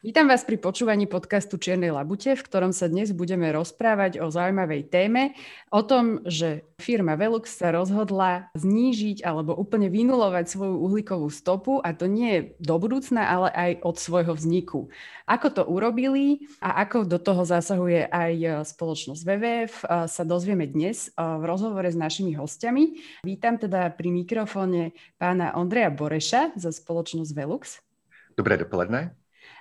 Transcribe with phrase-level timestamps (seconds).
[0.00, 4.88] Vítam vás pri počúvaní podcastu Čiernej labute, v ktorom sa dnes budeme rozprávať o zaujímavej
[4.88, 5.36] téme,
[5.68, 11.92] o tom, že firma Velux sa rozhodla znížiť alebo úplne vynulovať svoju uhlíkovú stopu a
[11.92, 14.88] to nie do budúcna, ale aj od svojho vzniku.
[15.28, 21.42] Ako to urobili a ako do toho zasahuje aj spoločnosť WWF, sa dozvieme dnes v
[21.44, 22.96] rozhovore s našimi hostiami.
[23.20, 27.84] Vítam teda pri mikrofóne pána Ondreja Boreša za spoločnosť Velux.
[28.32, 29.19] Dobré dopoledne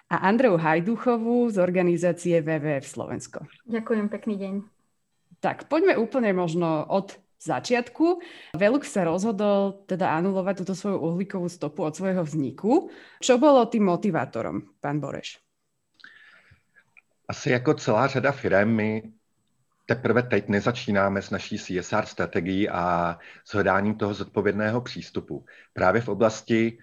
[0.10, 3.46] a Andreu Hajduchovú z organizácie WWF Slovensko.
[3.70, 4.54] Ďakujem, pekný deň.
[5.40, 8.20] Tak poďme úplne možno od začiatku.
[8.58, 12.92] Velux sa rozhodol teda anulovať túto svoju uhlíkovú stopu od svojho vzniku.
[13.22, 15.40] Čo bolo tým motivátorom, pán Boreš?
[17.30, 19.04] Asi jako celá řada firm my
[19.86, 25.46] teprve teď nezačínáme s naší CSR strategií a s hledáním toho zodpovědného přístupu.
[25.74, 26.78] Právě v oblasti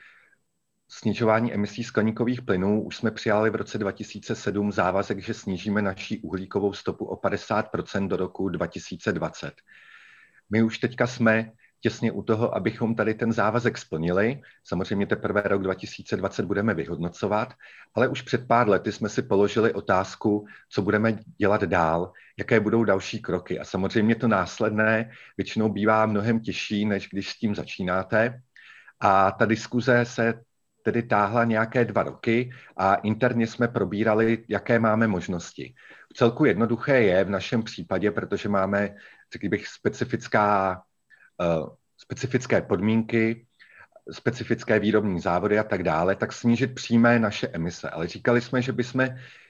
[0.89, 6.73] snižování emisí skleníkových plynů už jsme přijali v roce 2007 závazek, že snížíme naší uhlíkovou
[6.73, 9.55] stopu o 50% do roku 2020.
[10.51, 14.41] My už teďka jsme těsně u toho, abychom tady ten závazek splnili.
[14.65, 17.55] Samozřejmě teprve rok 2020 budeme vyhodnocovat,
[17.95, 22.85] ale už před pár lety jsme si položili otázku, co budeme dělat dál, jaké budou
[22.85, 23.59] další kroky.
[23.59, 28.43] A samozřejmě to následné většinou bývá mnohem těžší, než když s tím začínáte.
[29.01, 30.35] A ta diskuze se
[30.87, 35.75] tedy táhla nějaké dva roky a interně jsme probírali, jaké máme možnosti.
[36.13, 38.95] V celku jednoduché je v našem případě, protože máme,
[39.33, 40.83] řekl bych, specifická,
[41.43, 43.47] uh, specifické podmínky,
[44.13, 47.91] specifické výrobní závody a tak dále, tak snížit přímé naše emise.
[47.91, 49.09] Ale říkali jsme, že bychom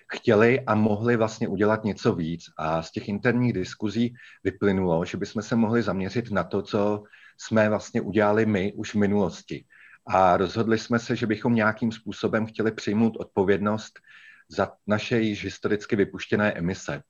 [0.09, 2.45] chtěli a mohli vlastně udělat něco víc.
[2.57, 4.15] A z těch interních diskuzí
[4.45, 7.03] vyplynulo, že bychom se mohli zaměřit na to, co
[7.37, 9.65] jsme vlastně udělali my už v minulosti
[10.07, 14.01] a rozhodli jsme se, že bychom nějakým způsobem chtěli přijmout odpovědnost
[14.49, 17.03] za naše již historicky vypuštěné emise.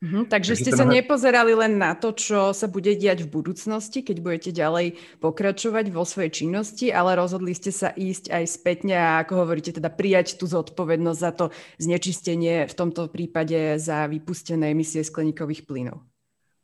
[0.00, 0.80] Mm-hmm, takže, takže ste tenhle...
[0.80, 5.92] sa nepozerali len na to, čo sa bude diať v budúcnosti, keď budete ďalej pokračovať
[5.92, 10.40] vo svojej činnosti, ale rozhodli ste sa ísť aj spätne a ako hovoríte, teda prijať
[10.40, 16.00] tú zodpovednosť za to znečistenie, v tomto prípade za vypustené emisie skleníkových plynov.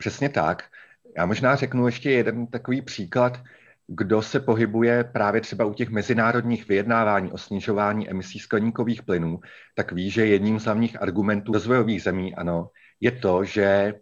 [0.00, 0.64] Přesně tak.
[1.16, 3.40] Já možná řeknu ještě jeden takový příklad,
[3.88, 9.40] kdo se pohybuje právě třeba u těch mezinárodních vyjednávání o snižování emisí skleníkových plynů,
[9.74, 12.70] tak ví, že jedním z hlavních argumentů rozvojových zemí, ano,
[13.00, 13.94] je to, že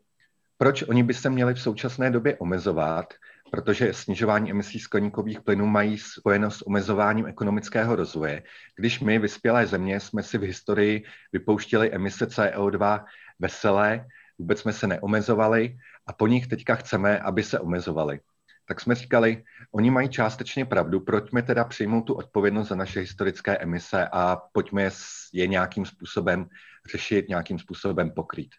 [0.58, 3.14] proč oni by se měli v současné době omezovat,
[3.50, 8.42] protože snižování emisí skleníkových plynů mají spojeno s omezováním ekonomického rozvoje.
[8.76, 13.04] Když my, vyspělé země, jsme si v historii vypouštěli emise CO2
[13.38, 14.06] veselé,
[14.38, 18.20] vůbec jsme se neomezovali a po nich teďka chceme, aby se omezovali
[18.68, 23.58] tak jsme říkali, oni mají částečně pravdu, pojďme teda přijmout tu odpovědnost za naše historické
[23.58, 24.90] emise a pojďme
[25.32, 26.46] je nějakým způsobem
[26.90, 28.50] řešit, nějakým způsobem pokrýt.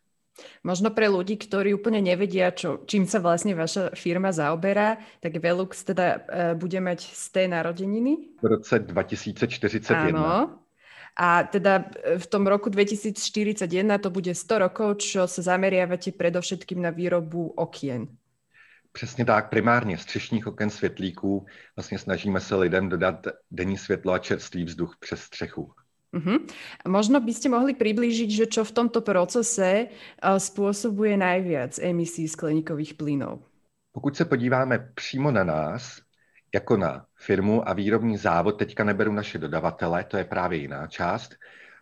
[0.68, 5.72] Možno pre ľudí, ktorí úplne nevedia, čo, čím sa vlastne vaša firma zaoberá, tak Velux
[5.72, 6.18] teda e,
[6.60, 8.36] bude mať z té narodeniny?
[8.44, 10.12] V roce 2041.
[10.12, 10.60] Áno.
[11.16, 13.72] A teda e, v tom roku 2041
[14.04, 18.12] to bude 100 rokov, čo sa zameriavate predovšetkým na výrobu okien.
[18.96, 21.46] Přesně tak, primárně střešních oken světlíků.
[21.76, 25.72] Vlastně snažíme se lidem dodat denní světlo a čerstvý vzduch přes střechu.
[26.16, 26.40] Uh-huh.
[26.88, 32.96] Možno by ste mohli priblížiť, že čo v tomto procese uh, spôsobuje najviac emisí skleníkových
[32.96, 33.44] plynov?
[33.92, 36.00] Pokud se podíváme přímo na nás,
[36.56, 41.36] jako na firmu a výrobní závod, teďka neberu naše dodavatele, to je právě jiná část,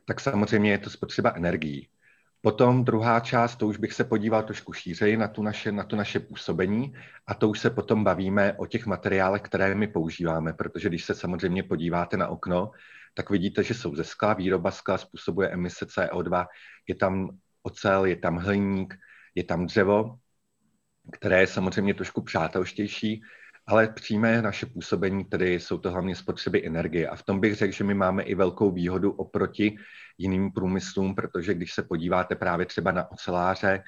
[0.09, 1.92] tak samozřejmě je to spotřeba energií.
[2.45, 5.95] Potom druhá část, to už bych se podíval trošku šířeji na, tu naše, na to
[5.95, 6.93] naše působení
[7.27, 11.15] a to už se potom bavíme o těch materiálech, které my používáme, protože když se
[11.15, 12.71] samozřejmě podíváte na okno,
[13.13, 16.45] tak vidíte, že jsou ze skla, výroba skla způsobuje emise CO2,
[16.87, 17.29] je tam
[17.63, 18.95] ocel, je tam hliník,
[19.35, 20.15] je tam dřevo,
[21.11, 23.21] které je samozřejmě trošku přátelštější,
[23.67, 27.07] ale přímé naše působení, tedy jsou to hlavně spotřeby energie.
[27.07, 29.77] A v tom bych řekl, že my máme i velkou výhodu oproti
[30.17, 33.83] jiným průmyslům, protože když se podíváte právě třeba na oceláře,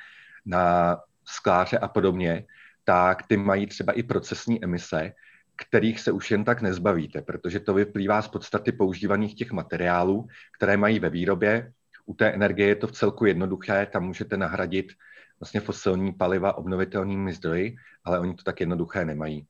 [0.45, 2.45] na skláře a podobně,
[2.83, 5.11] tak ty mají třeba i procesní emise,
[5.55, 10.27] kterých se už jen tak nezbavíte, protože to vyplývá z podstaty používaných těch materiálů,
[10.57, 11.71] které mají ve výrobě.
[12.05, 14.85] U té energie je to v celku jednoduché, tam můžete nahradit
[15.39, 19.47] vlastně fosilní paliva obnovitelnými zdroji, ale oni to tak jednoduché nemají.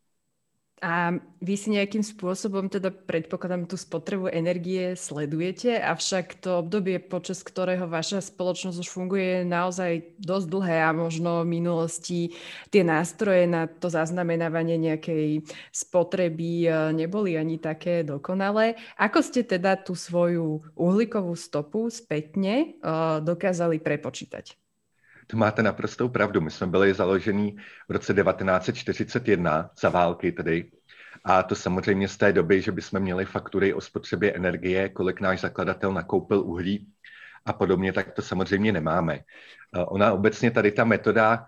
[0.84, 7.48] A vy si nejakým spôsobom, teda predpokladám, tú spotrebu energie sledujete, avšak to obdobie, počas
[7.48, 12.36] ktorého vaša spoločnosť už funguje, je naozaj dosť dlhé a možno v minulosti
[12.76, 18.76] tie nástroje na to zaznamenávanie nejakej spotreby e, neboli ani také dokonalé.
[19.00, 24.65] Ako ste teda tú svoju uhlíkovú stopu spätne uh, dokázali prepočítať?
[25.28, 26.42] To máte naprostou pravdu.
[26.42, 27.58] My jsme byli založení
[27.90, 30.72] v roce 1941 za války tedy.
[31.24, 35.42] A to samozřejmě z té doby, že bychom měli faktury o spotřebě energie, kolik náš
[35.42, 36.88] zakladatel nakoupil uhlí
[37.46, 39.20] a podobně, tak to samozřejmě nemáme.
[39.88, 41.46] Ona obecně tady ta metoda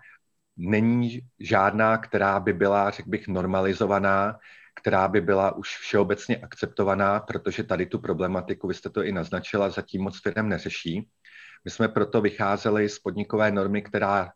[0.56, 4.38] není žádná, která by byla, řekl bych, normalizovaná,
[4.74, 9.70] která by byla už všeobecně akceptovaná, protože tady tu problematiku, vy jste to i naznačila,
[9.70, 11.08] zatím moc firm neřeší.
[11.64, 14.32] My jsme proto vycházeli z podnikové normy, která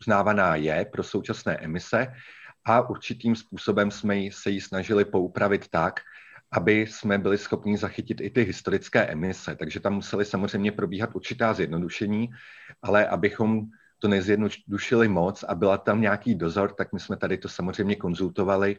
[0.00, 2.12] uznávaná je pro současné emise
[2.64, 6.00] a určitým způsobem jsme se ji snažili poupravit tak,
[6.52, 9.56] aby jsme byli schopni zachytit i ty historické emise.
[9.56, 12.28] Takže tam museli samozřejmě probíhat určitá zjednodušení,
[12.82, 13.62] ale abychom
[13.98, 18.78] to nezjednodušili moc a byla tam nějaký dozor, tak my jsme tady to samozřejmě konzultovali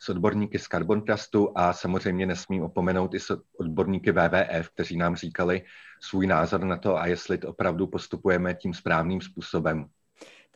[0.00, 5.16] s odborníky z Carbon Trustu a samozřejmě nesmím opomenout i s odborníky WWF, kteří nám
[5.16, 5.62] říkali
[6.00, 9.86] svůj názor na to a jestli to opravdu postupujeme tím správným způsobem.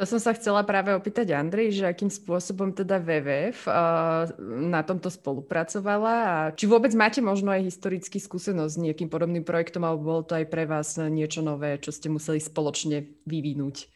[0.01, 5.13] To som sa chcela práve opýtať Andrej, že akým spôsobom teda WWF uh, na tomto
[5.13, 10.23] spolupracovala a či vôbec máte možno aj historický skúsenosť s nejakým podobným projektom alebo bolo
[10.25, 13.93] to aj pre vás niečo nové, čo ste museli spoločne vyvinúť?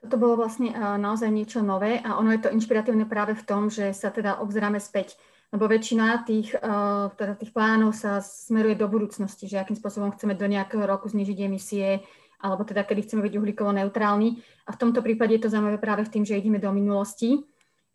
[0.00, 3.68] To bolo vlastne uh, naozaj niečo nové a ono je to inšpiratívne práve v tom,
[3.68, 5.20] že sa teda obzeráme späť
[5.50, 10.38] lebo väčšina tých, uh, teda tých plánov sa smeruje do budúcnosti, že akým spôsobom chceme
[10.38, 12.06] do nejakého roku znižiť emisie,
[12.38, 14.38] alebo teda kedy chceme byť uhlíkovo neutrálni.
[14.64, 17.42] A v tomto prípade je to zaujímavé práve v tým, že ideme do minulosti.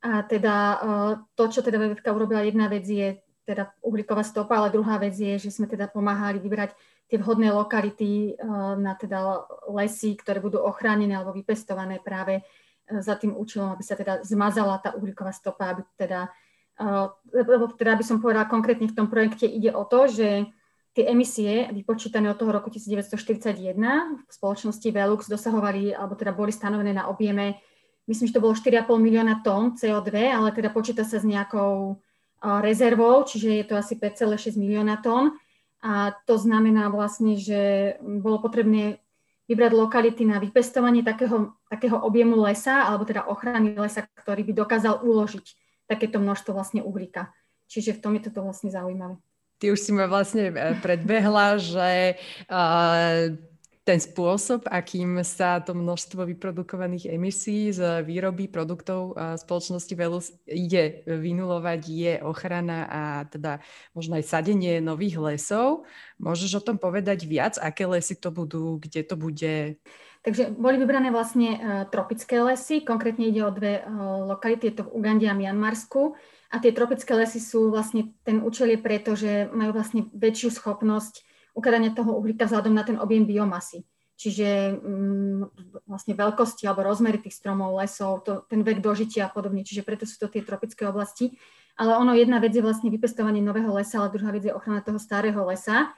[0.04, 4.76] A teda uh, to, čo teda WWF urobila, jedna vec je teda uhlíková stopa, ale
[4.76, 6.76] druhá vec je, že sme teda pomáhali vybrať
[7.06, 12.46] tie vhodné lokality uh, na teda lesy, ktoré budú ochránené alebo vypestované práve uh,
[13.02, 16.30] za tým účelom, aby sa teda zmazala tá uhlíková stopa, aby teda,
[17.34, 20.46] lebo teda by som povedala konkrétne v tom projekte ide o to, že
[20.96, 23.76] tie emisie vypočítané od toho roku 1941
[24.24, 27.60] v spoločnosti Velux dosahovali, alebo teda boli stanovené na objeme,
[28.08, 32.00] myslím, že to bolo 4,5 milióna tón CO2, ale teda počíta sa s nejakou
[32.64, 35.36] rezervou, čiže je to asi 5,6 milióna tón.
[35.86, 38.98] A to znamená vlastne, že bolo potrebné
[39.46, 45.06] vybrať lokality na vypestovanie takého, takého objemu lesa, alebo teda ochrany lesa, ktorý by dokázal
[45.06, 45.46] uložiť
[45.86, 47.30] takéto množstvo vlastne uhlíka.
[47.70, 49.22] Čiže v tom je toto vlastne zaujímavé
[49.60, 52.20] ty už si ma vlastne eh, predbehla, že
[52.52, 53.34] uh,
[53.86, 61.82] ten spôsob, akým sa to množstvo vyprodukovaných emisí z výroby produktov spoločnosti Velus ide vynulovať,
[61.86, 63.62] je ochrana a teda
[63.94, 65.86] možno aj sadenie nových lesov.
[66.18, 69.78] Môžeš o tom povedať viac, aké lesy to budú, kde to bude?
[70.26, 74.90] Takže boli vybrané vlastne uh, tropické lesy, konkrétne ide o dve uh, lokality, je to
[74.90, 76.18] v Ugande a Mianmarsku.
[76.50, 81.35] A tie tropické lesy sú vlastne, ten účel je preto, že majú vlastne väčšiu schopnosť
[81.56, 83.88] ukladania toho uhlíka vzhľadom na ten objem biomasy.
[84.16, 85.52] Čiže um,
[85.84, 89.64] vlastne veľkosti alebo rozmery tých stromov, lesov, to, ten vek dožitia a podobne.
[89.64, 91.36] Čiže preto sú to tie tropické oblasti.
[91.76, 94.96] Ale ono, jedna vec je vlastne vypestovanie nového lesa, ale druhá vec je ochrana toho
[94.96, 95.92] starého lesa,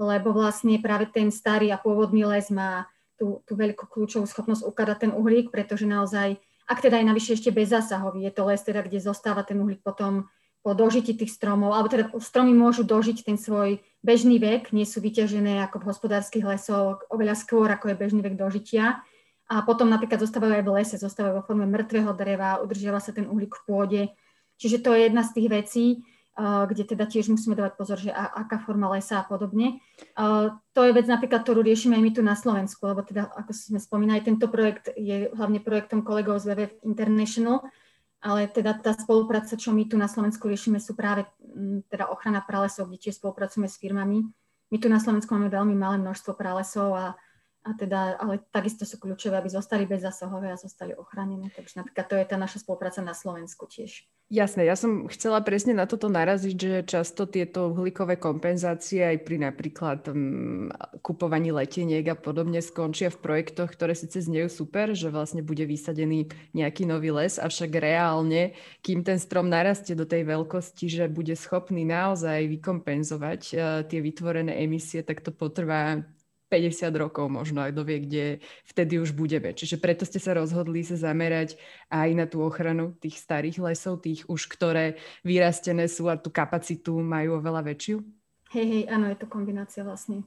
[0.00, 2.88] lebo vlastne práve ten starý a pôvodný les má
[3.20, 7.48] tú, tú veľkú kľúčovú schopnosť ukladať ten uhlík, pretože naozaj ak teda je navyše ešte
[7.48, 10.28] bezzásahový, je to les teda, kde zostáva ten uhlík potom
[10.62, 14.98] po dožití tých stromov, alebo teda stromy môžu dožiť ten svoj bežný vek, nie sú
[15.00, 19.00] vyťažené ako v hospodárskych lesoch oveľa skôr, ako je bežný vek dožitia.
[19.48, 23.24] A potom napríklad zostávajú aj v lese, zostávajú vo forme mŕtvého dreva, udržiava sa ten
[23.24, 24.02] uhlík v pôde.
[24.60, 25.84] Čiže to je jedna z tých vecí,
[26.38, 29.82] kde teda tiež musíme dávať pozor, že aká forma lesa a podobne.
[30.74, 33.80] To je vec napríklad, ktorú riešime aj my tu na Slovensku, lebo teda, ako sme
[33.82, 37.66] spomínali, tento projekt je hlavne projektom kolegov z WWF International,
[38.18, 41.26] ale teda tá spolupráca, čo my tu na Slovensku riešime, sú práve
[41.86, 44.26] teda ochrana pralesov, kde tiež spolupracujeme s firmami.
[44.68, 47.04] My tu na Slovensku máme veľmi malé množstvo pralesov a
[47.66, 51.50] a teda, ale takisto sú kľúčové, aby zostali bezzasahové a zostali ochránené.
[51.52, 54.06] Takže napríklad to je tá naša spolupráca na Slovensku tiež.
[54.28, 59.40] Jasné, ja som chcela presne na toto naraziť, že často tieto uhlíkové kompenzácie aj pri
[59.40, 60.68] napríklad um,
[61.00, 66.28] kupovaní leteniek a podobne skončia v projektoch, ktoré síce znejú super, že vlastne bude vysadený
[66.52, 68.52] nejaký nový les, avšak reálne,
[68.84, 74.60] kým ten strom narastie do tej veľkosti, že bude schopný naozaj vykompenzovať uh, tie vytvorené
[74.60, 76.04] emisie, tak to potrvá
[76.48, 78.24] 50 rokov možno aj dovie, kde
[78.64, 79.52] vtedy už budeme.
[79.52, 81.60] Čiže preto ste sa rozhodli sa zamerať
[81.92, 86.96] aj na tú ochranu tých starých lesov, tých už, ktoré vyrastené sú a tú kapacitu
[86.98, 88.00] majú oveľa väčšiu?
[88.56, 90.24] Hej, hej, áno, je to kombinácia vlastne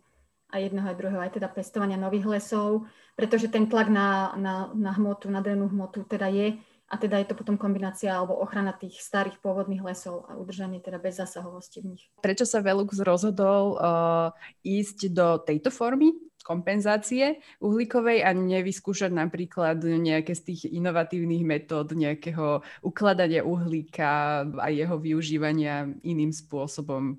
[0.52, 2.86] aj jedného aj druhého, aj teda pestovania nových lesov,
[3.16, 6.60] pretože ten tlak na, na, na hmotu, na drenú hmotu teda je
[6.92, 11.00] a teda je to potom kombinácia alebo ochrana tých starých pôvodných lesov a udržanie teda
[11.00, 12.04] bez zasahovosti v nich.
[12.20, 16.12] Prečo sa Velux rozhodol uh, ísť do tejto formy
[16.44, 24.98] kompenzácie uhlíkovej a nevyskúšať napríklad nejaké z tých inovatívnych metód nejakého ukladania uhlíka a jeho
[24.98, 27.16] využívania iným spôsobom?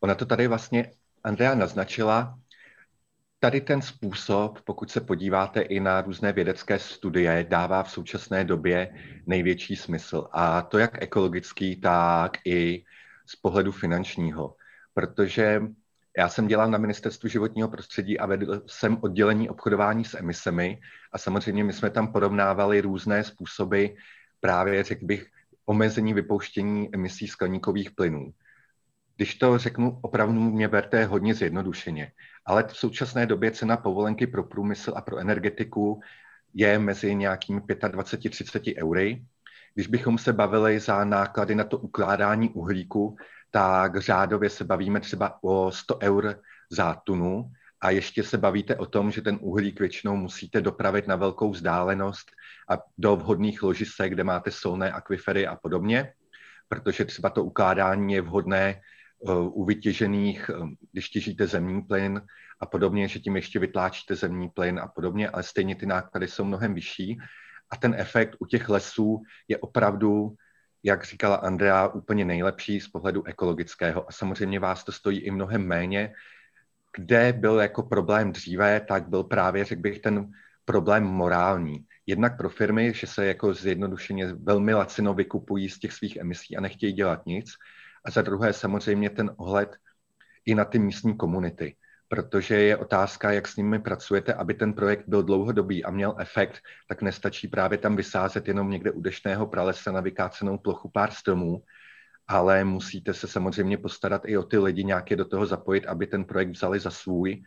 [0.00, 0.90] Ona to tady vlastně
[1.24, 2.38] Andrea naznačila,
[3.42, 8.94] Tady ten způsob, pokud se podíváte i na různé vědecké studie, dává v současné době
[9.26, 10.28] největší smysl.
[10.32, 12.84] A to jak ekologický, tak i
[13.26, 14.56] z pohledu finančního.
[14.94, 15.62] Protože
[16.18, 20.80] já jsem dělal na Ministerstvu životního prostředí a vedl jsem oddělení obchodování s emisemi
[21.12, 23.86] a samozřejmě my jsme tam porovnávali různé způsoby
[24.40, 25.26] právě, řekl bych,
[25.66, 28.32] omezení vypouštění emisí skleníkových plynů.
[29.20, 32.12] Když to řeknu opravdu, mě berte hodně zjednodušeně,
[32.46, 36.00] ale v současné době cena povolenky pro průmysl a pro energetiku
[36.54, 39.24] je mezi nějakými 25-30 eury.
[39.74, 43.16] Když bychom se bavili za náklady na to ukládání uhlíku,
[43.50, 48.86] tak řádově se bavíme třeba o 100 eur za tunu a ještě se bavíte o
[48.86, 52.30] tom, že ten uhlík většinou musíte dopravit na velkou vzdálenost
[52.70, 56.12] a do vhodných ložisek, kde máte solné akvifery a podobně,
[56.68, 58.80] protože třeba to ukládání je vhodné
[59.28, 62.22] u vytěžených, eh, když těžíte zemní plyn
[62.60, 66.44] a podobně, že tím ještě vytláčíte zemní plyn a podobně, ale stejně ty náklady jsou
[66.44, 67.18] mnohem vyšší.
[67.70, 70.34] A ten efekt u těch lesů je opravdu,
[70.82, 74.08] jak říkala Andrea, úplně nejlepší z pohledu ekologického.
[74.08, 76.12] A samozřejmě vás to stojí i mnohem méně.
[76.96, 80.32] Kde byl jako problém dříve, tak byl právě, řekl bych, ten
[80.64, 81.84] problém morální.
[82.06, 86.60] Jednak pro firmy, že se jako zjednodušeně velmi lacino vykupují z těch svých emisí a
[86.60, 87.50] nechtějí dělat nic.
[88.04, 89.76] A za druhé samozřejmě ten ohled
[90.44, 91.76] i na ty místní komunity,
[92.08, 96.58] protože je otázka, jak s nimi pracujete, aby ten projekt byl dlouhodobý a měl efekt,
[96.88, 101.62] tak nestačí právě tam vysázet jenom někde u dešného pralesa na vykácenou plochu pár stromů,
[102.28, 106.24] ale musíte se samozřejmě postarat i o ty lidi, nějaké do toho zapojit, aby ten
[106.24, 107.42] projekt vzali za svůj.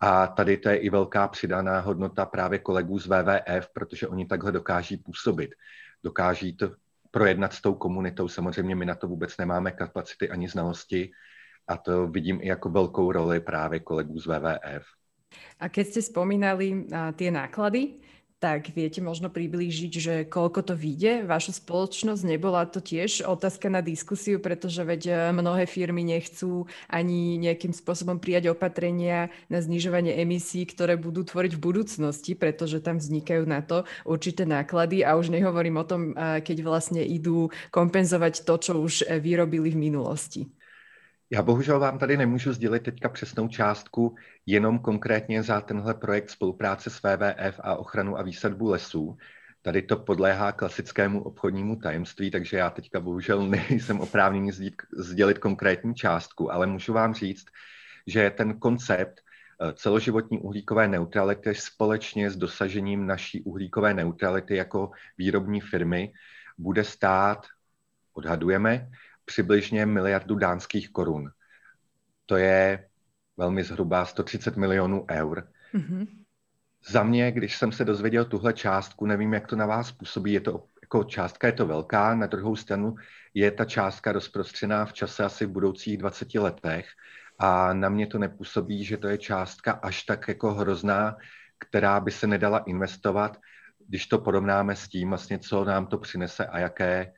[0.00, 4.52] A tady to je i velká přidaná hodnota právě kolegů z WWF, protože oni takhle
[4.52, 5.50] dokáží působit.
[6.02, 6.70] Dokáží to
[7.16, 8.28] projednat s tou komunitou.
[8.28, 11.10] Samozřejmě my na to vůbec nemáme kapacity ani znalosti
[11.68, 14.84] a to vidím i jako velkou roli právě kolegů z WWF.
[15.56, 17.98] A keď ste spomínali a, tie náklady,
[18.36, 21.24] tak viete možno priblížiť, že koľko to vyjde?
[21.24, 27.40] Vaša spoločnosť nebola to tiež otázka na diskusiu, pretože veď e, mnohé firmy nechcú ani
[27.40, 33.48] nejakým spôsobom prijať opatrenia na znižovanie emisí, ktoré budú tvoriť v budúcnosti, pretože tam vznikajú
[33.48, 38.54] na to určité náklady a už nehovorím o tom, e, keď vlastne idú kompenzovať to,
[38.60, 40.44] čo už e, vyrobili v minulosti.
[41.30, 44.14] Já bohužel vám tady nemůžu sdělit teďka přesnou částku,
[44.46, 49.16] jenom konkrétně za tenhle projekt spolupráce s WWF a ochranu a výsadbu lesů.
[49.62, 54.50] Tady to podléhá klasickému obchodnímu tajemství, takže já teďka bohužel nejsem oprávněný
[54.96, 57.46] sdělit konkrétní částku, ale můžu vám říct,
[58.06, 65.60] že ten koncept eh, celoživotní uhlíkové neutrality společně s dosažením naší uhlíkové neutrality jako výrobní
[65.60, 66.12] firmy
[66.58, 67.46] bude stát,
[68.14, 68.88] odhadujeme,
[69.26, 71.30] přibližně miliardu dánských korun.
[72.26, 72.88] To je
[73.36, 75.48] velmi zhruba 130 milionů eur.
[75.74, 76.06] Mm-hmm.
[76.88, 80.40] Za mě, když jsem se dozvěděl tuhle částku, nevím, jak to na vás působí, je
[80.40, 82.94] to jako částka je to velká, na druhou stranu
[83.34, 86.86] je ta částka rozprostřená v čase asi v budoucích 20 letech
[87.38, 91.16] a na mě to nepůsobí, že to je částka až tak jako hrozná,
[91.58, 93.40] která by se nedala investovat,
[93.88, 97.12] když to porovnáme s tím, vlastně, co nám to přinese a jaké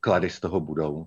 [0.00, 1.06] klady z toho budou.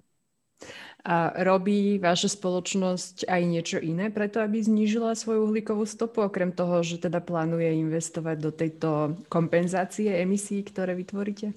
[1.04, 6.80] A robí vaša spoločnosť aj niečo iné preto, aby znížila svoju uhlíkovú stopu, okrem toho,
[6.80, 8.90] že teda plánuje investovať do tejto
[9.28, 11.52] kompenzácie emisí, ktoré vytvoríte?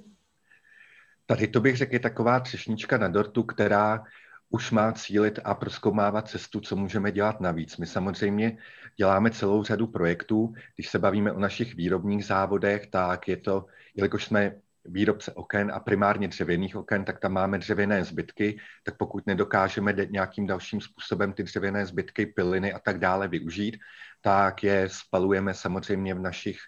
[1.27, 4.05] Tady to bych řekl je taková třešnička na dortu, která
[4.51, 7.77] už má cílit a proskoumávat cestu, co můžeme dělat navíc.
[7.77, 8.59] My samozřejmě
[8.97, 10.55] děláme celou řadu projektů.
[10.75, 14.55] Když se bavíme o našich výrobních závodech, tak je to, jelikož jsme
[14.89, 20.47] výrobce oken a primárně dřevěných oken, tak tam máme dřevěné zbytky, tak pokud nedokážeme nějakým
[20.47, 23.77] dalším způsobem ty dřevěné zbytky, piliny a tak dále využít,
[24.21, 26.59] tak je spalujeme samozřejmě v našich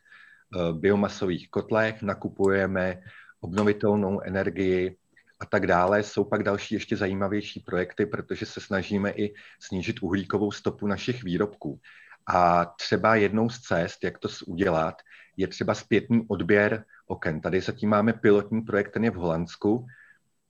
[0.56, 3.00] uh, biomasových kotlech, nakupujeme
[3.40, 4.96] obnovitelnou energii
[5.40, 6.02] a tak dále.
[6.02, 11.80] Jsou pak další ještě zajímavější projekty, protože se snažíme i snížit uhlíkovou stopu našich výrobků.
[12.26, 15.02] A třeba jednou z cest, jak to udělat,
[15.38, 17.40] je třeba zpětný odběr oken.
[17.40, 19.86] Tady zatím máme pilotní projekt, ten je v Holandsku.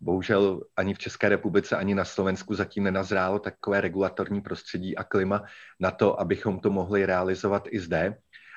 [0.01, 5.45] Bohužel ani v České republice, ani na Slovensku zatím nenazrálo takové regulatorní prostředí a klima
[5.81, 8.17] na to, abychom to mohli realizovat i zde.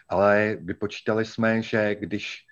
[0.10, 2.46] Ale vypočítali jsme, že když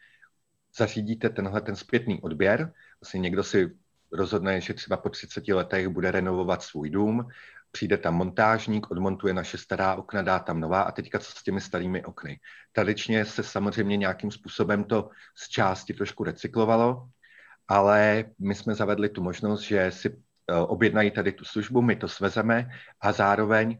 [0.77, 3.71] zařídíte tenhle ten zpětný odběr, vlastně někdo si
[4.11, 7.27] rozhodne, že třeba po 30 letech bude renovovat svůj dům,
[7.71, 11.61] přijde tam montážník, odmontuje naše stará okna, dá tam nová a teďka co s těmi
[11.61, 12.39] starými okny.
[12.71, 17.09] Tradičně se samozřejmě nějakým způsobem to z části trošku recyklovalo,
[17.67, 22.07] ale my jsme zavedli tu možnost, že si eh, objednají tady tu službu, my to
[22.07, 22.69] svezeme
[23.01, 23.77] a zároveň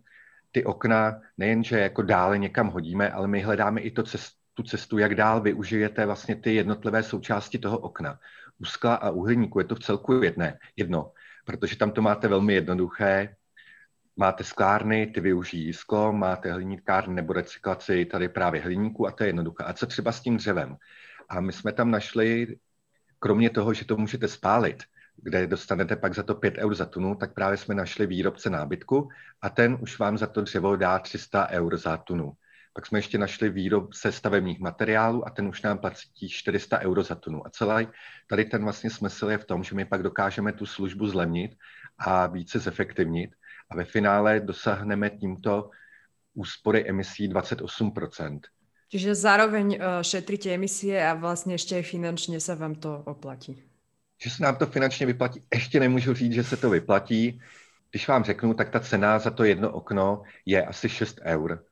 [0.52, 4.98] ty okna nejenže jako dále někam hodíme, ale my hledáme i to cest, tu cestu,
[4.98, 8.20] jak dál využijete vlastně ty jednotlivé součásti toho okna.
[8.60, 11.12] U skla a u hliníku je to v celku jedné, jedno,
[11.46, 13.36] protože tam to máte velmi jednoduché,
[14.20, 19.30] máte sklárny, ty využijí sklo, máte hliníkárny nebo recyklaci tady právě hliníku a to je
[19.30, 19.64] jednoduché.
[19.64, 20.78] A co třeba s tím dřevem?
[21.30, 22.58] A my jsme tam našli,
[23.20, 24.84] kromě toho, že to můžete spálit,
[25.16, 29.10] kde dostanete pak za to 5 eur za tunu, tak právě jsme našli výrobce nábytku
[29.42, 32.34] a ten už vám za to dřevo dá 300 eur za tunu.
[32.74, 37.16] Pak jsme ještě našli výrobce stavebních materiálů a ten už nám platí 400 euro za
[37.16, 37.48] tunu.
[37.48, 37.88] A celý
[38.28, 41.56] tady ten vlastně smysl je v tom, že my pak dokážeme tu službu zlevnit
[41.98, 43.39] a více zefektivnit
[43.70, 45.70] a ve finále dosáhneme tímto
[46.34, 48.40] úspory emisí 28%.
[48.90, 53.64] Čiže zároveň uh, šetríte emisie a vlastně ještě finančně se vám to oplatí.
[54.22, 57.42] Že se nám to finančně vyplatí, ještě nemůžu říct, že se to vyplatí.
[57.92, 61.66] Když vám řeknu, tak ta cena za to jedno okno je asi 6 eur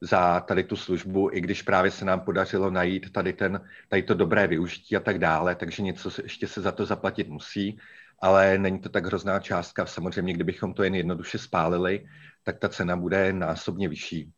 [0.00, 4.14] za tady tu službu, i když právě se nám podařilo najít tady, ten, tady to
[4.14, 7.78] dobré využití a tak dále, takže něco se, ještě se za to zaplatit musí,
[8.22, 9.86] ale není to tak hrozná částka.
[9.86, 12.06] Samozřejmě, kdybychom to jen jednoduše spálili,
[12.44, 14.32] tak ta cena bude násobně vyšší.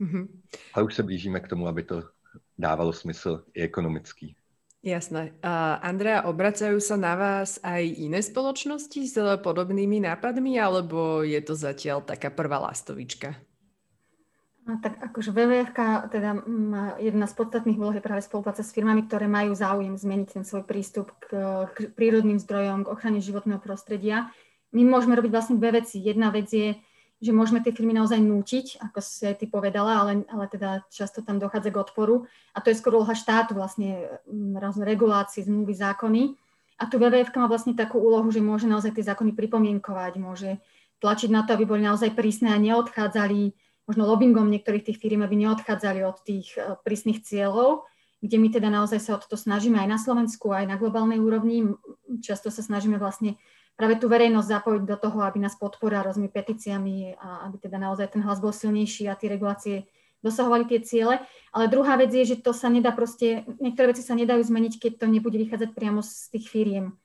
[0.00, 0.28] Mm-hmm.
[0.74, 2.02] Ale už se blížíme k tomu, aby to
[2.58, 4.36] dávalo smysl i ekonomický.
[4.86, 5.34] Jasné.
[5.42, 11.58] Uh, Andrea, obracajú sa na vás aj iné spoločnosti s podobnými nápadmi, alebo je to
[11.58, 13.34] zatiaľ taká prvá lastovička?
[14.66, 15.70] Tak akože WWF
[16.10, 20.28] teda má jedna z podstatných úloh je práve spolupráca s firmami, ktoré majú záujem zmeniť
[20.34, 21.30] ten svoj prístup k,
[21.70, 24.34] k prírodným zdrojom, k ochrane životného prostredia.
[24.74, 26.02] My môžeme robiť vlastne dve veci.
[26.02, 26.74] Jedna vec je,
[27.22, 31.22] že môžeme tie firmy naozaj nútiť, ako si aj ty povedala, ale, ale teda často
[31.22, 32.26] tam dochádza k odporu.
[32.50, 34.18] A to je skôr úloha štátu, vlastne
[34.58, 36.34] rôzne regulácie, zmluvy, zákony.
[36.82, 40.58] A tu WWF má vlastne takú úlohu, že môže naozaj tie zákony pripomienkovať, môže
[40.98, 45.46] tlačiť na to, aby boli naozaj prísne a neodchádzali možno lobbyingom niektorých tých firm, aby
[45.46, 47.86] neodchádzali od tých eh, prísnych cieľov,
[48.20, 51.70] kde my teda naozaj sa o to snažíme aj na Slovensku, aj na globálnej úrovni.
[52.20, 53.38] Často sa snažíme vlastne
[53.76, 58.16] práve tú verejnosť zapojiť do toho, aby nás podporila rôznymi petíciami a aby teda naozaj
[58.16, 59.86] ten hlas bol silnejší a tie regulácie
[60.24, 61.20] dosahovali tie ciele.
[61.52, 64.92] Ale druhá vec je, že to sa nedá proste, niektoré veci sa nedajú zmeniť, keď
[65.04, 66.96] to nebude vychádzať priamo z tých firiem.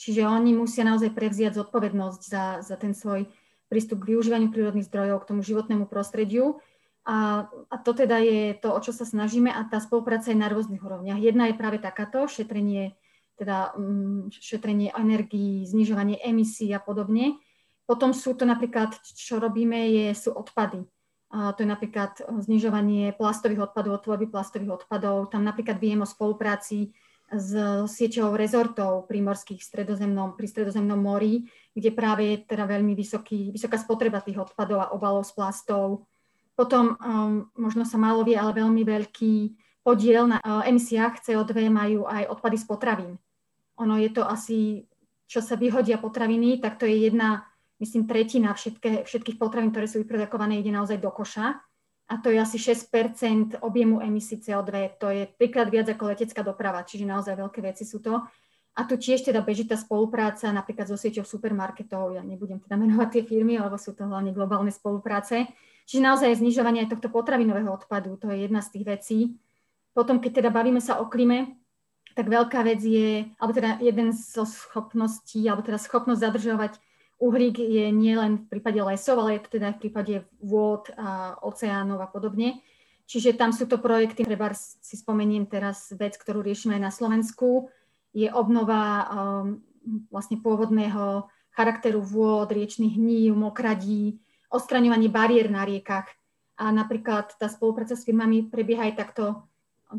[0.00, 3.28] Čiže oni musia naozaj prevziať zodpovednosť za, za ten svoj
[3.70, 6.58] prístup k využívaniu prírodných zdrojov, k tomu životnému prostrediu.
[7.06, 10.50] A, a to teda je to, o čo sa snažíme a tá spolupráca je na
[10.50, 11.16] rôznych úrovniach.
[11.16, 12.98] Jedna je práve takáto, šetrenie,
[13.40, 17.40] teda um, šetrenie energií, znižovanie emisí a podobne.
[17.88, 20.84] Potom sú to napríklad, čo robíme, je, sú odpady.
[21.30, 25.30] A to je napríklad znižovanie plastových odpadov, tvorby plastových odpadov.
[25.30, 26.90] Tam napríklad vieme o spolupráci
[27.30, 27.54] s
[27.86, 34.18] sieťou rezortov primorských stredozemnom, pri stredozemnom mori, kde práve je teda veľmi vysoký, vysoká spotreba
[34.18, 36.10] tých odpadov a obalov z plastov.
[36.58, 39.34] Potom um, možno sa málo vie, ale veľmi veľký
[39.86, 43.12] podiel na uh, emisiách CO2 majú aj odpady z potravín.
[43.78, 44.84] Ono je to asi,
[45.30, 47.46] čo sa vyhodia potraviny, tak to je jedna,
[47.80, 51.62] myslím, tretina všetké, všetkých potravín, ktoré sú vyprodukované, ide naozaj do koša
[52.10, 54.98] a to je asi 6% objemu emisí CO2.
[54.98, 58.18] To je trikrát viac ako letecká doprava, čiže naozaj veľké veci sú to.
[58.74, 62.18] A tu tiež teda beží tá spolupráca napríklad so sieťou supermarketov.
[62.18, 65.46] Ja nebudem teda menovať tie firmy, lebo sú to hlavne globálne spolupráce.
[65.86, 69.18] Čiže naozaj znižovanie aj tohto potravinového odpadu, to je jedna z tých vecí.
[69.94, 71.58] Potom, keď teda bavíme sa o klime,
[72.14, 76.72] tak veľká vec je, alebo teda jeden zo schopností, alebo teda schopnosť zadržovať
[77.20, 82.00] Uhlík je nielen v prípade lesov, ale je to teda v prípade vôd, a oceánov
[82.00, 82.64] a podobne.
[83.04, 87.68] Čiže tam sú to projekty, treba si spomeniem teraz vec, ktorú riešime na Slovensku,
[88.16, 89.06] je obnova um,
[90.08, 94.16] vlastne pôvodného charakteru vôd, riečných hnív, mokradí,
[94.48, 96.08] odstraňovanie bariér na riekach.
[96.56, 99.24] A napríklad tá spolupráca s firmami prebieha aj takto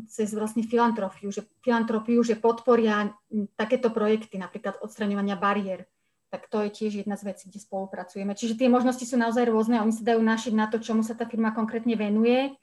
[0.08, 3.14] cez vlastne filantropiu, že filantropiu, že podporia
[3.54, 5.86] takéto projekty, napríklad odstraňovania bariér
[6.32, 8.32] tak to je tiež jedna z vecí, kde spolupracujeme.
[8.32, 11.28] Čiže tie možnosti sú naozaj rôzne, oni sa dajú našiť na to, čomu sa tá
[11.28, 12.56] firma konkrétne venuje,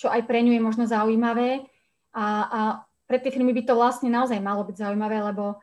[0.00, 1.68] čo aj pre ňu je možno zaujímavé
[2.16, 2.60] a, a
[3.04, 5.60] pre tie firmy by to vlastne naozaj malo byť zaujímavé, lebo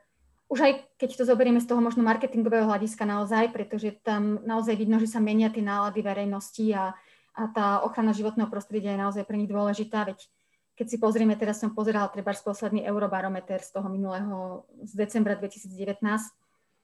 [0.54, 5.02] už aj keď to zoberieme z toho možno marketingového hľadiska naozaj, pretože tam naozaj vidno,
[5.02, 6.93] že sa menia tie nálady verejnosti a,
[7.34, 10.30] a tá ochrana životného prostredia je naozaj pre nich dôležitá, veď
[10.78, 16.06] keď si pozrieme, teraz som pozerala treba posledný eurobarometer z toho minulého, z decembra 2019,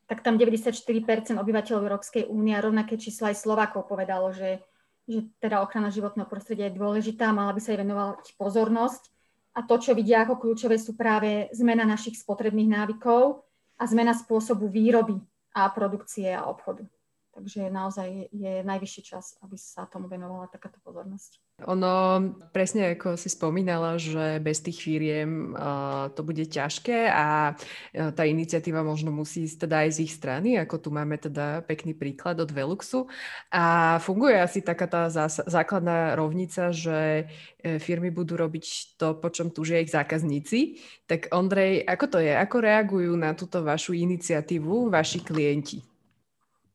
[0.08, 4.60] tak tam 94% obyvateľov Európskej únie a rovnaké čísla aj Slovákov povedalo, že,
[5.08, 9.10] že teda ochrana životného prostredia je dôležitá, mala by sa jej venovať pozornosť.
[9.54, 13.46] A to, čo vidia ako kľúčové, sú práve zmena našich spotrebných návykov,
[13.80, 15.18] a zmena spôsobu výroby
[15.54, 16.86] a produkcie a obchodu.
[17.34, 21.42] Takže naozaj je najvyšší čas, aby sa tomu venovala takáto pozornosť.
[21.66, 22.22] Ono,
[22.54, 28.26] presne ako si spomínala, že bez tých firiem uh, to bude ťažké a uh, tá
[28.30, 32.38] iniciatíva možno musí ísť teda aj z ich strany, ako tu máme teda pekný príklad
[32.38, 33.10] od Veluxu.
[33.50, 39.34] A funguje asi taká tá zás- základná rovnica, že uh, firmy budú robiť to, po
[39.34, 40.86] čom túžia ich zákazníci.
[41.10, 42.34] Tak Ondrej, ako to je?
[42.34, 45.93] Ako reagujú na túto vašu iniciatívu vaši klienti?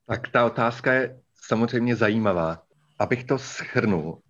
[0.09, 2.63] Tak ta otázka je samozřejmě zajímavá.
[2.99, 4.23] Abych to schrnul,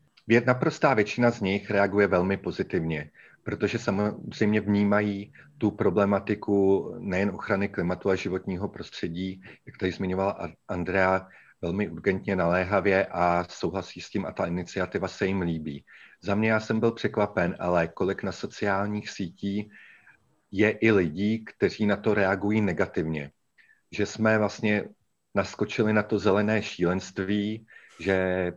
[0.47, 3.11] naprostá většina z nich reaguje velmi pozitivně,
[3.43, 11.29] protože samozřejmě vnímají tu problematiku nejen ochrany klimatu a životního prostředí, jak tady zmiňovala Andrea,
[11.63, 15.85] velmi urgentně naléhavě a souhlasí s tím a ta iniciativa se jim líbí.
[16.23, 19.71] Za mě já jsem byl překvapen, ale kolik na sociálních sítí
[20.51, 23.31] je i lidí, kteří na to reagují negativně.
[23.91, 24.85] Že jsme vlastně
[25.39, 27.67] naskočili na to zelené šílenství,
[28.01, 28.53] že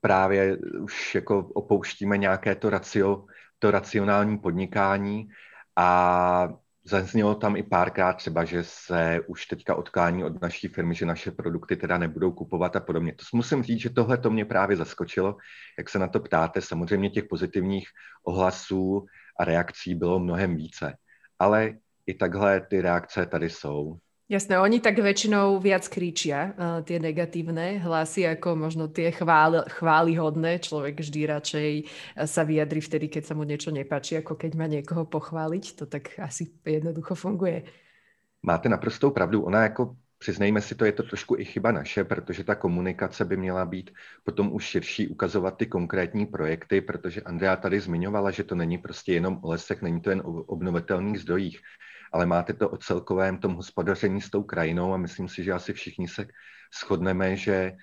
[0.00, 3.24] právě už jako opouštíme nějaké to, racio,
[3.58, 5.28] to racionální podnikání
[5.76, 6.48] a
[6.84, 11.30] zaznělo tam i párkrát třeba, že se už teďka odklání od naší firmy, že naše
[11.30, 13.12] produkty teda nebudou kupovat a podobně.
[13.12, 15.36] To musím říct, že tohle to mě právě zaskočilo,
[15.78, 16.60] jak se na to ptáte.
[16.60, 17.86] Samozřejmě těch pozitivních
[18.26, 19.06] ohlasů
[19.40, 20.94] a reakcí bylo mnohem více.
[21.38, 21.72] Ale
[22.06, 23.96] i takhle ty reakce tady jsou.
[24.24, 30.64] Jasné, oni tak väčšinou viac kričia uh, tie negatívne hlasy ako možno tie chváli, chválihodné.
[30.64, 31.84] Človek vždy radšej eh,
[32.24, 35.64] sa vyjadri vtedy, keď sa mu niečo nepáči, ako keď má niekoho pochváliť.
[35.76, 37.68] To tak asi jednoducho funguje.
[38.40, 39.44] Máte naprostou pravdu.
[39.44, 43.36] Ona jako Přiznejme si to, je to trošku i chyba naše, protože ta komunikace by
[43.36, 43.90] měla být
[44.24, 49.12] potom už širší, ukazovat ty konkrétní projekty, protože Andrea tady zmiňovala, že to není prostě
[49.12, 51.60] jenom o lesech, není to jen o obnovitelných zdrojích
[52.14, 55.72] ale máte to o celkovém tom hospodaření s tou krajinou a myslím si, že asi
[55.72, 56.26] všichni se
[56.80, 57.76] shodneme, že eh,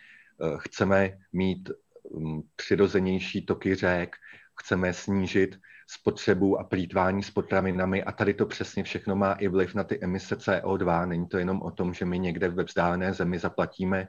[0.58, 1.70] chceme mít
[2.17, 4.15] mm, přirozenější toky řek,
[4.62, 9.76] chceme snížit spotřebu a plítvání s potravinami a tady to přesně všechno má i vliv
[9.76, 11.08] na ty emise CO2.
[11.08, 14.08] Není to jenom o tom, že my někde ve vzdálené zemi zaplatíme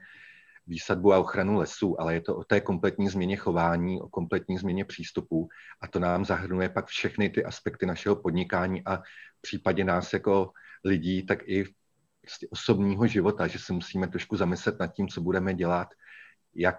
[0.66, 4.85] výsadbu a ochranu lesů, ale je to o té kompletní změně chování, o kompletní změně
[4.85, 5.48] přístupů
[5.81, 10.53] a to nám zahrnuje pak všechny ty aspekty našeho podnikání a v případě nás jako
[10.85, 11.64] lidí, tak i
[12.20, 15.88] prostě osobního života, že se musíme trošku zamyslet nad tím, co budeme dělat,
[16.55, 16.77] jak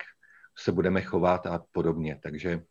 [0.58, 2.20] se budeme chovat a podobně.
[2.24, 2.62] Takže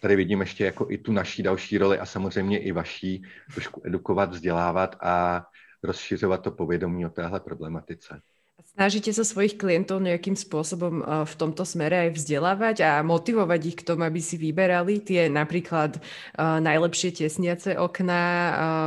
[0.00, 3.22] tady vidím ještě jako i tu naší další roli a samozřejmě i vaší,
[3.54, 5.46] trošku edukovat, vzdělávat a
[5.82, 8.20] rozšiřovat to povědomí o téhle problematice.
[8.58, 13.76] Snažíte sa svojich klientov nejakým spôsobom eh, v tomto smere aj vzdelávať a motivovať ich
[13.78, 18.24] k tomu, aby si vyberali tie napríklad uh, najlepšie tesniace okná,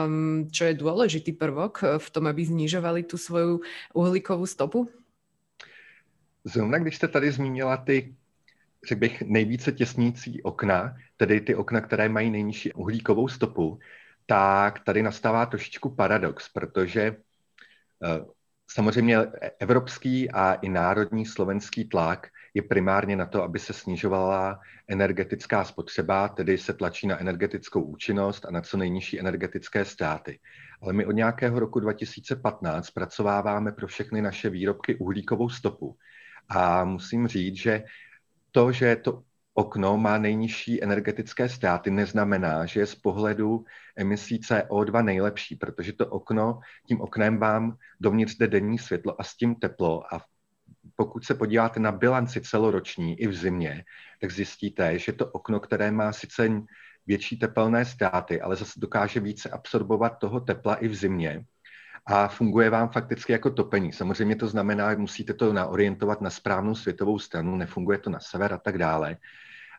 [0.08, 3.64] um, čo je dôležitý prvok eh, v tom, aby znižovali tu svoju
[3.96, 4.92] uhlíkovou stopu?
[6.44, 8.16] Zrovna když jste tady zmínila ty,
[8.88, 13.80] řekl bych, nejvíce těsnící okna, tedy ty okna, které mají nejnižší uhlíkovou stopu,
[14.26, 17.16] tak tady nastává trošičku paradox, protože
[18.74, 19.18] Samozřejmě
[19.60, 26.28] evropský a i národní slovenský tlak je primárně na to, aby se snižovala energetická spotřeba,
[26.28, 30.40] tedy se tlačí na energetickou účinnost a na co nejnižší energetické ztráty.
[30.82, 35.98] Ale my od nějakého roku 2015 zpracováváme pro všechny naše výrobky uhlíkovou stopu.
[36.50, 37.84] A musím říct, že
[38.52, 39.24] to, že to
[39.54, 46.08] okno má nejnižší energetické ztráty, neznamená, že je z pohledu emisí CO2 nejlepší, protože to
[46.08, 50.14] okno, tím oknem vám dovnitř jde denní světlo a s tím teplo.
[50.14, 50.22] A
[50.96, 53.86] pokud se podíváte na bilanci celoroční i v zimě,
[54.22, 56.50] tak zjistíte, že to okno, které má sice
[57.08, 61.46] větší tepelné ztráty, ale zase dokáže více absorbovat toho tepla i v zimě
[62.06, 63.94] a funguje vám fakticky jako topení.
[63.94, 68.54] Samozřejmě to znamená, že musíte to naorientovat na správnou světovou stranu, nefunguje to na sever
[68.54, 69.18] a tak dále,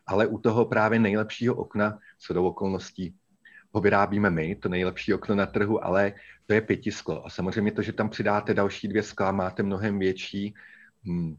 [0.05, 3.15] ale u toho právě nejlepšího okna, co do okolností
[3.71, 6.13] ho vyrábíme my, to nejlepší okno na trhu, ale
[6.45, 7.25] to je pětisklo.
[7.25, 10.53] A samozřejmě to, že tam přidáte další dvě skla, máte mnohem větší
[11.05, 11.35] hm,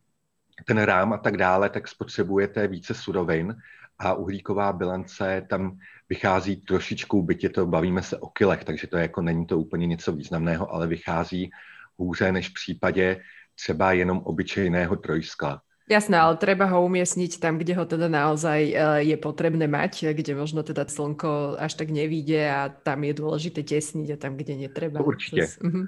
[0.64, 3.56] ten rám a tak dále, tak spotřebujete více surovin
[3.98, 5.78] a uhlíková bilance tam
[6.14, 9.58] vychází trošičku, byť je to, bavíme se o kilech, takže to je jako, není to
[9.58, 11.50] úplně něco významného, ale vychází
[11.98, 13.20] hůře než v případě
[13.54, 15.60] třeba jenom obyčejného trojskla.
[15.84, 20.32] Jasné, ale treba ho umiestniť tam, kde ho teda naozaj eh, je potrebné mať, kde
[20.32, 25.04] možno teda slnko až tak nevíde a tam je dôležité tesniť a tam, kde netreba.
[25.04, 25.44] Určite.
[25.60, 25.84] Uh-huh.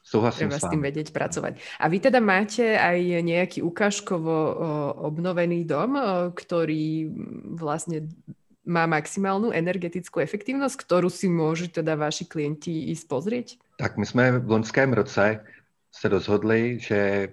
[0.00, 1.60] Súhlasím Treba s, s tým vedieť pracovať.
[1.80, 4.32] A vy teda máte aj nejaký ukážkovo
[5.00, 5.96] obnovený dom,
[6.32, 7.08] ktorý
[7.56, 8.08] vlastne
[8.64, 13.48] má maximálnu energetickú efektivnosť, ktorú si môžu teda vaši klienti ísť pozrieť?
[13.76, 15.44] Tak my jsme v loňském roce
[15.92, 17.28] se rozhodli, že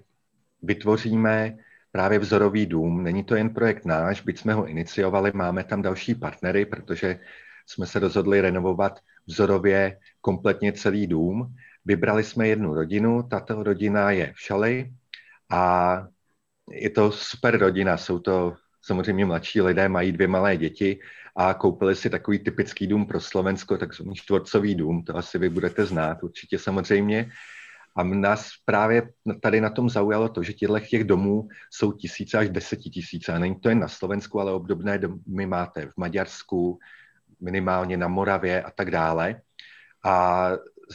[0.62, 1.58] vytvoříme
[1.92, 3.04] právě vzorový dům.
[3.04, 7.20] Není to jen projekt náš, byť jsme ho iniciovali, máme tam další partnery, protože
[7.66, 11.56] jsme se rozhodli renovovat vzorově kompletně celý dům.
[11.86, 14.92] Vybrali jsme jednu rodinu, tato rodina je v Šali
[15.50, 15.64] a
[16.72, 21.00] je to super rodina, jsou to samozřejmě mladší lidé, mají dvě malé děti
[21.36, 25.86] a koupili si takový typický dům pro Slovensko, takzvaný čtvorcový dům, to asi vy budete
[25.86, 27.32] znát určitě samozřejmě.
[27.96, 29.10] A nás právě
[29.42, 33.34] tady na tom zaujalo to, že těchto těch domů jsou tisíce až desetitisíce.
[33.34, 36.80] A není to jen na Slovensku, ale obdobné domy máte v Maďarsku,
[37.42, 39.42] minimálně na Moravě a tak dále.
[40.06, 40.48] A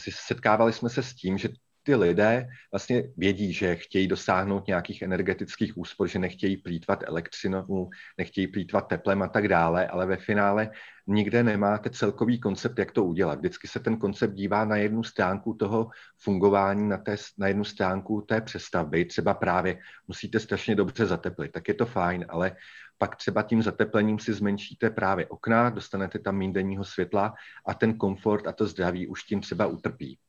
[0.09, 1.49] setkávali jsme se s tím, že
[1.87, 8.47] ty lidé vlastně vědí, že chtějí dosáhnout nějakých energetických úspor, že nechtějí plítvat elektřinou, nechtějí
[8.47, 10.69] plítvat teplem a tak dále, ale ve finále
[11.07, 13.39] nikde nemáte celkový koncept, jak to udělat.
[13.39, 18.21] Vždycky se ten koncept dívá na jednu stránku toho fungování, na, té, na jednu stránku
[18.21, 19.05] té přestavby.
[19.05, 22.55] Třeba právě musíte strašně dobře zateplit, tak je to fajn, ale
[22.97, 27.33] pak třeba tím zateplením si zmenšíte právě okna, dostanete tam méně denního světla
[27.67, 30.19] a ten komfort a to zdraví už tím třeba utrpí.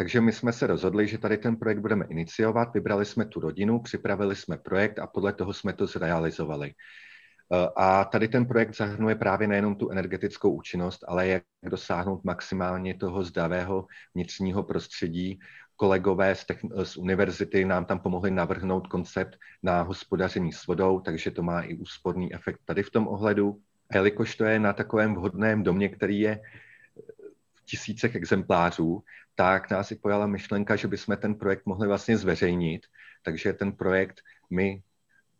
[0.00, 3.80] Takže my jsme se rozhodli, že tady ten projekt budeme iniciovat, vybrali jsme tu rodinu,
[3.80, 6.70] připravili jsme projekt a podle toho jsme to zrealizovali.
[6.70, 12.94] Eh, a tady ten projekt zahrnuje právě nejenom tu energetickou účinnost, ale jak dosáhnout maximálně
[12.94, 15.38] toho zdravého vnitřního prostředí.
[15.76, 21.30] Kolegové z, techn- z univerzity nám tam pomohli navrhnout koncept na hospodaření s vodou, takže
[21.30, 23.58] to má i úsporný efekt tady v tom ohledu.
[23.90, 26.40] A jelikož to je na takovém vhodném domě, který je
[27.68, 29.02] tisícech exemplářů,
[29.34, 32.86] tak nás i pojala myšlenka, že bychom ten projekt mohli vlastně zveřejnit.
[33.22, 34.82] Takže ten projekt my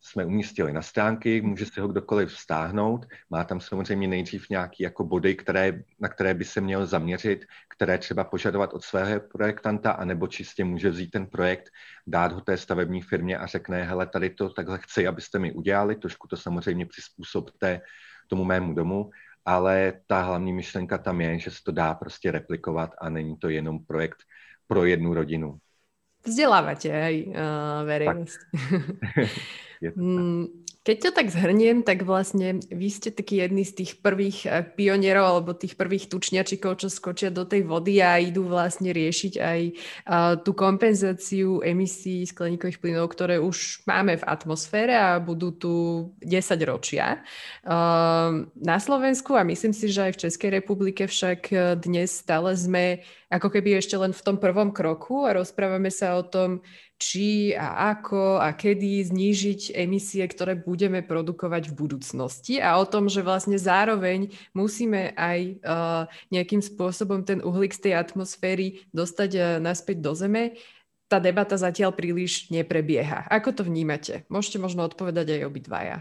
[0.00, 3.06] jsme umístili na stránky, může si ho kdokoliv stáhnout.
[3.30, 7.98] Má tam samozřejmě nejdřív nějaké jako body, které, na které by se měl zaměřit, které
[7.98, 11.70] třeba požadovat od svého projektanta, anebo čistě může vzít ten projekt,
[12.06, 15.96] dát ho té stavební firmě a řekne, hele, tady to takhle chci, abyste mi udělali,
[15.96, 17.80] trošku to samozřejmě přizpůsobte
[18.28, 19.10] tomu mému domu
[19.48, 23.48] ale ta hlavní myšlenka tam je, že se to dá prostě replikovat a není to
[23.48, 24.18] jenom projekt
[24.66, 25.56] pro jednu rodinu.
[26.18, 27.34] Vzdelávate aj uh,
[27.88, 28.40] verejnosť.
[30.88, 35.36] Keď to tak zhrniem, tak vlastne vy ste taký jedný z tých prvých eh, pionierov
[35.36, 40.40] alebo tých prvých tučniačikov, čo skočia do tej vody a idú vlastne riešiť aj uh,
[40.40, 45.74] tú kompenzáciu emisí skleníkových plynov, ktoré už máme v atmosfére a budú tu
[46.24, 47.20] 10 ročia.
[47.68, 52.56] Uh, na Slovensku a myslím si, že aj v Českej republike však eh, dnes stále
[52.56, 56.64] sme ako keby ešte len v tom prvom kroku a rozprávame sa o tom,
[56.98, 63.06] či a ako a kedy znížiť emisie, ktoré budeme produkovať v budúcnosti a o tom,
[63.06, 69.42] že vlastne zároveň musíme aj uh, nejakým spôsobom ten uhlík z tej atmosféry dostať uh,
[69.62, 70.58] naspäť do Zeme.
[71.06, 73.30] Tá debata zatiaľ príliš neprebieha.
[73.30, 74.26] Ako to vnímate?
[74.26, 75.98] Môžete možno odpovedať aj obidvaja.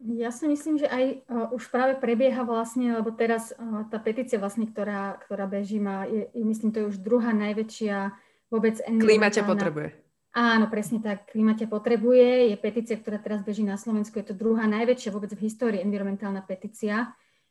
[0.00, 4.40] Ja si myslím, že aj uh, už práve prebieha vlastne, lebo teraz uh, tá petícia
[4.40, 8.16] vlastne, ktorá, ktorá beží, má, je, myslím, to je už druhá najväčšia
[8.50, 9.94] vôbec Klíma ťa potrebuje.
[10.30, 11.30] Áno, presne tak.
[11.34, 12.54] Klíma ťa potrebuje.
[12.54, 14.14] Je petícia, ktorá teraz beží na Slovensku.
[14.18, 17.10] Je to druhá najväčšia vôbec v histórii environmentálna petícia.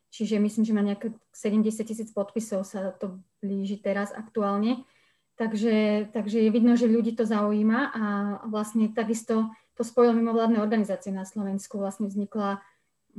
[0.09, 4.87] Čiže myslím, že má nejaké 70 tisíc podpisov sa to blíži teraz aktuálne.
[5.35, 8.03] Takže, takže je vidno, že ľudí to zaujíma a
[8.47, 9.47] vlastne takisto
[9.79, 11.79] to spojilo mimovládne organizácie na Slovensku.
[11.79, 12.59] Vlastne vznikla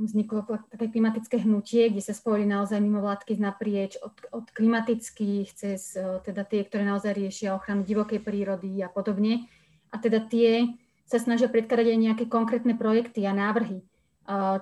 [0.05, 6.21] vzniklo také klimatické hnutie, kde sa spojili naozaj mimovládky naprieč od, od klimatických cez e,
[6.25, 9.45] teda tie, ktoré naozaj riešia ochranu divokej prírody a podobne.
[9.93, 10.73] A teda tie
[11.05, 13.85] sa snažia predkladať aj nejaké konkrétne projekty a návrhy, e,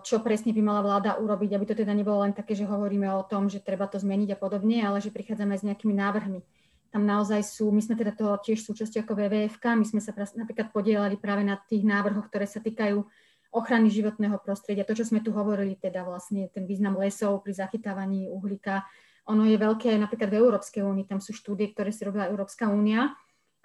[0.04, 3.24] čo presne by mala vláda urobiť, aby to teda nebolo len také, že hovoríme o
[3.24, 6.42] tom, že treba to zmeniť a podobne, ale že prichádzame s nejakými návrhmi.
[6.90, 10.74] Tam naozaj sú, my sme teda toho tiež súčasťou ako WWF, my sme sa napríklad
[10.74, 13.06] podielali práve na tých návrhoch, ktoré sa týkajú
[13.50, 14.86] ochrany životného prostredia.
[14.86, 18.86] To, čo sme tu hovorili, teda vlastne ten význam lesov pri zachytávaní uhlíka,
[19.30, 23.14] ono je veľké napríklad v Európskej únii, tam sú štúdie, ktoré si robila Európska únia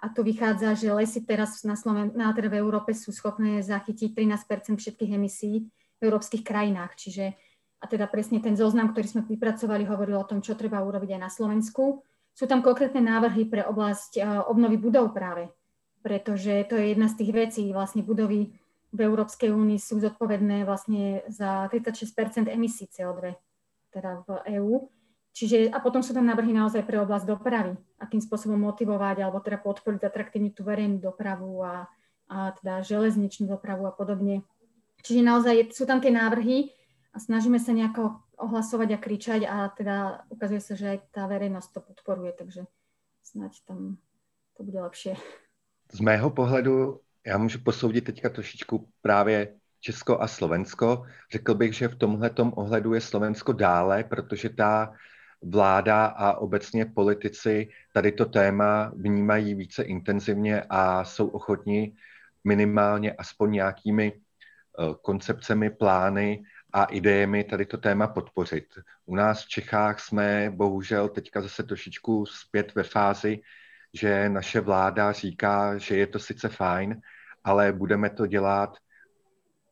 [0.01, 4.13] a to vychádza, že lesy teraz na, Sloven- na teda v Európe sú schopné zachytiť
[4.13, 5.65] 13% všetkých emisí
[5.97, 6.93] v európskych krajinách.
[6.99, 7.33] Čiže
[7.81, 11.21] a teda presne ten zoznam, ktorý sme vypracovali, hovoril o tom, čo treba urobiť aj
[11.21, 12.01] na Slovensku.
[12.35, 14.19] Sú tam konkrétne návrhy pre oblasť
[14.49, 15.47] obnovy budov práve,
[16.01, 17.63] pretože to je jedna z tých vecí.
[17.71, 18.51] Vlastne budovy
[18.95, 23.35] v Európskej únii sú zodpovedné vlastne za 36% emisí CO2,
[23.91, 24.87] teda v EÚ.
[25.35, 29.59] Čiže, a potom sú tam návrhy naozaj pre oblasť dopravy, akým spôsobom motivovať alebo teda
[29.59, 31.91] podporiť atraktívne tú verejnú dopravu a,
[32.31, 34.47] a teda železničnú dopravu a podobne.
[35.03, 36.71] Čiže naozaj sú tam tie návrhy
[37.11, 41.69] a snažíme sa nejako ohlasovať a kričať a teda ukazuje sa, že aj tá verejnosť
[41.71, 42.61] to podporuje, takže
[43.27, 43.99] snáď tam
[44.55, 45.19] to bude lepšie.
[45.91, 51.05] Z mého pohledu já můžu posoudit teďka trošičku právě Česko a Slovensko.
[51.31, 54.93] Řekl bych, že v tomhle ohledu je Slovensko dále, protože ta
[55.41, 61.95] vláda a obecně politici tady to téma vnímají více intenzivně a jsou ochotní
[62.43, 68.65] minimálně aspoň nějakými eh, koncepcemi, plány a idejemi tady to téma podpořit.
[69.05, 73.39] U nás v Čechách jsme bohužel teďka zase trošičku zpět ve fázi,
[73.93, 77.01] že naše vláda říká, že je to sice fajn,
[77.45, 78.77] ale budeme to dělat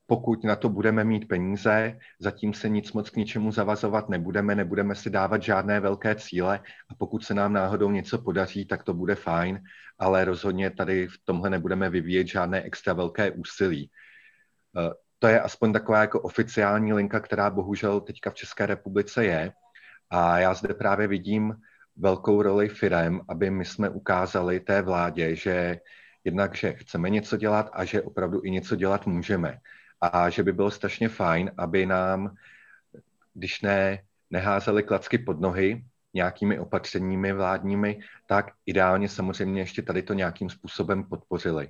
[0.06, 4.96] pokud na to budeme mít peníze, zatím se nic moc k ničemu zavazovat nebudeme, nebudeme
[4.96, 6.60] si dávat žádné velké cíle
[6.90, 9.64] a pokud se nám náhodou něco podaří, tak to bude fajn,
[10.00, 13.90] ale rozhodně tady v tomhle nebudeme vyvíjet žádné extra velké úsilí.
[14.78, 19.52] Eh, to je aspoň taková jako oficiální linka, která bohužel teďka v České republice je.
[20.10, 21.56] A já zde právě vidím
[21.96, 25.80] velkou roli firem, aby my jsme ukázali té vládě, že
[26.24, 29.58] jednak, že chceme něco dělat a že opravdu i něco dělat můžeme
[30.02, 32.36] a že by bylo strašně fajn, aby nám,
[33.34, 40.14] když ne, neházeli klacky pod nohy nějakými opatřeními vládními, tak ideálně samozřejmě ještě tady to
[40.14, 41.70] nějakým způsobem podpořili.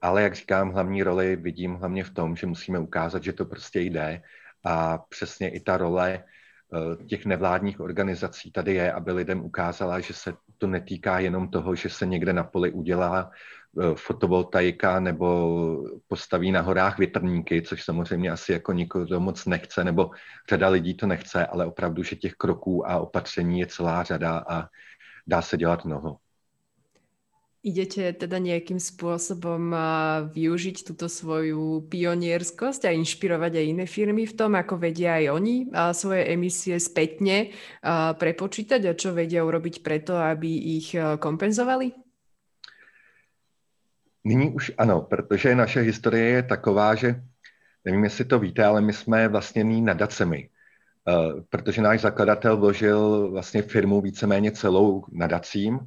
[0.00, 3.80] Ale jak říkám, hlavní roli vidím hlavně v tom, že musíme ukázat, že to prostě
[3.80, 4.22] jde
[4.64, 10.14] a přesně i ta role eh, těch nevládních organizací tady je, aby lidem ukázala, že
[10.14, 13.30] se to netýká jenom toho, že se někde na poli udělá
[13.78, 20.10] Eh, fotovoltaika nebo postaví na horách větrníky, což samozřejmě asi jako nikoho moc nechce, nebo
[20.48, 24.68] řada lidí to nechce, ale opravdu, že těch kroků a opatření je celá řada a
[25.26, 26.16] dá se dělat mnoho.
[27.60, 29.72] Idete teda nejakým spôsobom
[30.32, 35.56] využiť túto svoju pionierskosť a inšpirovať aj iné firmy v tom, ako vedia aj oni
[35.92, 37.52] svoje emisie spätne
[38.16, 41.92] prepočítať a čo vedia urobiť preto, aby ich kompenzovali?
[44.24, 47.22] Nyní už ano, protože naše historie je taková, že
[47.84, 50.49] nevím, jestli to víte, ale my jsme vlastněný nadacemi,
[51.48, 55.78] protože náš zakladatel vložil vlastně firmu víceméně celou nadacím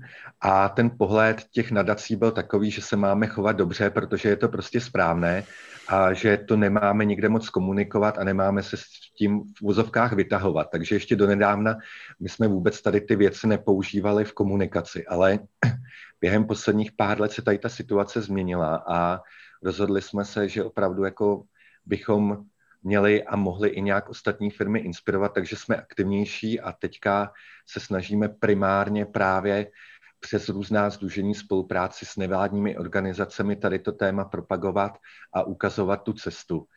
[0.41, 4.49] a ten pohled těch nadací byl takový, že se máme chovat dobře, protože je to
[4.49, 5.43] prostě správné
[5.88, 8.84] a že to nemáme nikde moc komunikovat a nemáme se s
[9.17, 10.67] tím v vozovkách vytahovat.
[10.71, 11.76] Takže ještě donedávna
[12.19, 15.39] my jsme vůbec tady ty věci nepoužívali v komunikaci, ale
[16.21, 19.19] během posledních pár let se tady ta situace změnila a
[19.63, 21.43] rozhodli jsme se, že opravdu jako
[21.86, 22.45] bychom
[22.84, 27.32] měli a mohli i nějak ostatní firmy inspirovat, takže jsme aktivnější a teďka
[27.65, 29.67] se snažíme primárně právě
[30.19, 34.98] přes různá združení spolupráci s nevládními organizacemi tady to téma propagovat
[35.34, 36.67] a ukazovat tu cestu.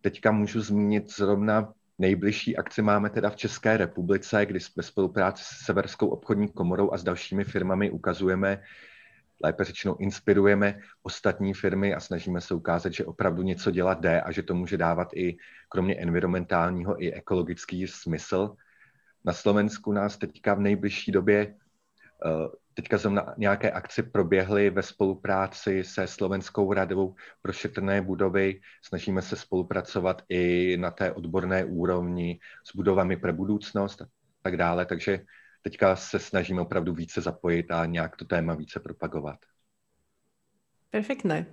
[0.00, 5.64] Teďka můžu zmínit zrovna nejbližší akci máme teda v České republice, kdy ve spolupráci s
[5.64, 8.62] Severskou obchodní komorou a s dalšími firmami ukazujeme,
[9.44, 14.32] lépe řečeno inspirujeme ostatní firmy a snažíme se ukázat, že opravdu něco dělat jde a
[14.32, 15.36] že to může dávat i
[15.68, 18.56] kromě environmentálního i ekologický smysl.
[19.24, 21.54] Na Slovensku nás teďka v nejbližší době
[22.26, 28.60] eh, Teďka jsem na nějaké akci proběhly ve spolupráci se Slovenskou radou pro šetrné budovy.
[28.82, 34.06] Snažíme se spolupracovat i na té odborné úrovni s budovami pro budoucnost a
[34.42, 34.86] tak dále.
[34.86, 35.20] Takže
[35.66, 39.38] teďka se snažíme opravdu více zapojit a nějak to téma více propagovat.
[40.94, 41.50] Perfektné.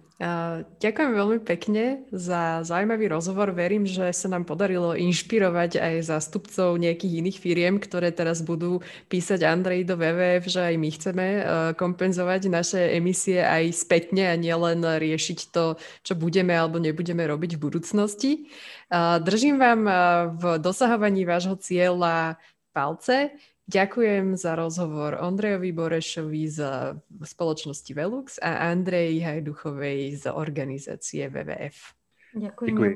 [0.79, 3.49] Ďakujem veľmi pekne za zaujímavý rozhovor.
[3.51, 9.41] Verím, že sa nám podarilo inšpirovať aj zástupcov nejakých iných firiem, ktoré teraz budú písať
[9.41, 11.41] Andrej do WWF, že aj my chceme e,
[11.73, 17.63] kompenzovať naše emisie aj spätne a nielen riešiť to, čo budeme alebo nebudeme robiť v
[17.65, 18.31] budúcnosti.
[19.25, 19.93] Držím vám e,
[20.39, 22.37] v dosahovaní vášho cieľa
[22.71, 23.33] palce.
[23.63, 26.59] Ďakujem za rozhovor Ondrejovi Borešovi z
[27.23, 31.95] spoločnosti Velux a Andrej Hajduchovej z organizácie WWF.
[32.35, 32.71] Děkuji.
[32.71, 32.91] Děkuji.